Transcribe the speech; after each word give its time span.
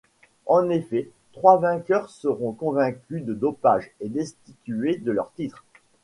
En 0.47 0.67
effet, 0.71 1.11
trois 1.31 1.59
vainqueurs 1.59 2.09
seront 2.09 2.53
convaincus 2.53 3.23
de 3.23 3.35
dopage 3.35 3.91
et 3.99 4.09
destitués 4.09 4.97
de 4.97 5.11
leurs 5.11 5.31
titres. 5.33 5.63